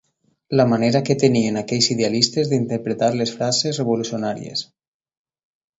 La 0.59 0.63
manera 0.69 1.01
que 1.09 1.15
tenien 1.23 1.59
aquells 1.61 1.89
idealistes 1.97 2.49
d'interpretar 2.55 3.13
les 3.21 3.35
frases 3.39 3.81
revolucionàries. 3.83 4.67